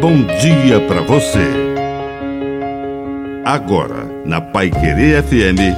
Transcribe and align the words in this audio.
bom 0.00 0.16
dia 0.40 0.80
para 0.88 1.02
você. 1.02 1.46
Agora, 3.44 4.06
na 4.24 4.40
Pai 4.40 4.70
Querer 4.70 5.22
FM, 5.22 5.76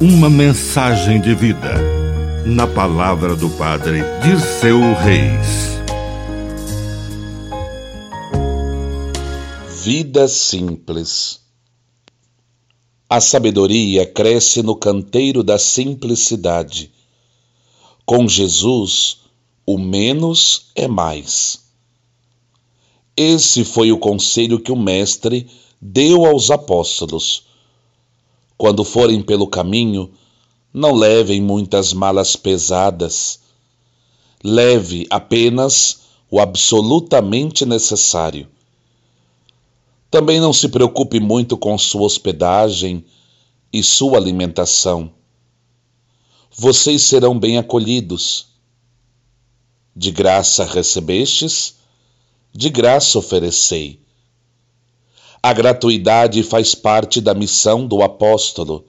uma 0.00 0.28
mensagem 0.28 1.20
de 1.20 1.32
vida. 1.36 1.74
Na 2.44 2.66
palavra 2.66 3.36
do 3.36 3.48
Padre 3.50 4.00
Dirceu 4.24 4.80
Reis. 4.94 5.78
Vida 9.84 10.26
simples. 10.26 11.40
A 13.08 13.20
sabedoria 13.20 14.04
cresce 14.04 14.64
no 14.64 14.74
canteiro 14.74 15.44
da 15.44 15.60
simplicidade. 15.60 16.90
Com 18.04 18.26
Jesus, 18.26 19.18
o 19.64 19.78
menos 19.78 20.72
é 20.74 20.88
mais. 20.88 21.59
Esse 23.22 23.66
foi 23.66 23.92
o 23.92 23.98
conselho 23.98 24.58
que 24.58 24.72
o 24.72 24.76
Mestre 24.76 25.46
deu 25.78 26.24
aos 26.24 26.50
apóstolos. 26.50 27.42
Quando 28.56 28.82
forem 28.82 29.20
pelo 29.20 29.46
caminho, 29.46 30.10
não 30.72 30.94
levem 30.94 31.38
muitas 31.42 31.92
malas 31.92 32.34
pesadas. 32.34 33.40
Leve 34.42 35.06
apenas 35.10 36.00
o 36.30 36.40
absolutamente 36.40 37.66
necessário. 37.66 38.48
Também 40.10 40.40
não 40.40 40.54
se 40.54 40.70
preocupe 40.70 41.20
muito 41.20 41.58
com 41.58 41.76
sua 41.76 42.04
hospedagem 42.04 43.04
e 43.70 43.82
sua 43.82 44.16
alimentação. 44.16 45.12
Vocês 46.50 47.02
serão 47.02 47.38
bem 47.38 47.58
acolhidos. 47.58 48.46
De 49.94 50.10
graça 50.10 50.64
recebestes, 50.64 51.79
de 52.52 52.68
graça 52.68 53.18
oferecei. 53.18 54.00
A 55.42 55.52
gratuidade 55.52 56.42
faz 56.42 56.74
parte 56.74 57.20
da 57.20 57.32
missão 57.32 57.86
do 57.86 58.02
apóstolo. 58.02 58.84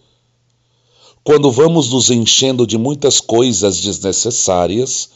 Quando 1.23 1.51
vamos 1.51 1.91
nos 1.91 2.09
enchendo 2.09 2.65
de 2.65 2.77
muitas 2.77 3.21
coisas 3.21 3.79
desnecessárias, 3.79 5.11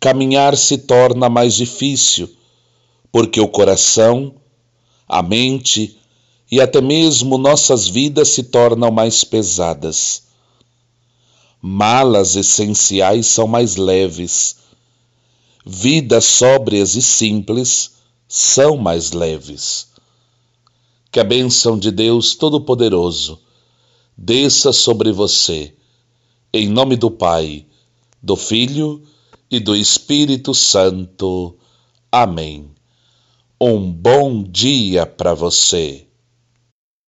caminhar 0.00 0.56
se 0.56 0.78
torna 0.78 1.28
mais 1.28 1.54
difícil, 1.54 2.28
porque 3.12 3.40
o 3.40 3.46
coração, 3.46 4.34
a 5.06 5.22
mente 5.22 5.98
e 6.50 6.60
até 6.60 6.80
mesmo 6.80 7.36
nossas 7.36 7.86
vidas 7.86 8.28
se 8.30 8.44
tornam 8.44 8.90
mais 8.90 9.22
pesadas. 9.22 10.22
Malas 11.62 12.34
essenciais 12.34 13.26
são 13.26 13.46
mais 13.46 13.76
leves 13.76 14.59
vidas 15.64 16.24
sóbrias 16.24 16.94
e 16.96 17.02
simples 17.02 17.92
são 18.26 18.76
mais 18.76 19.12
leves. 19.12 19.88
Que 21.10 21.20
a 21.20 21.24
bênção 21.24 21.78
de 21.78 21.90
Deus 21.90 22.34
Todo-Poderoso 22.34 23.40
desça 24.16 24.72
sobre 24.72 25.12
você, 25.12 25.74
em 26.52 26.68
nome 26.68 26.96
do 26.96 27.10
Pai, 27.10 27.66
do 28.22 28.36
Filho 28.36 29.02
e 29.50 29.58
do 29.58 29.74
Espírito 29.74 30.54
Santo. 30.54 31.56
Amém. 32.12 32.70
Um 33.60 33.90
bom 33.90 34.42
dia 34.42 35.04
para 35.04 35.34
você. 35.34 36.06